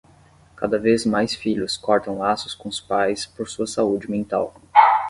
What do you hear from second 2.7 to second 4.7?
pais por sua saúde mental